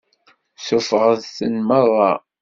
Suffɣet-ten 0.65 1.55
meṛṛa. 1.67 2.11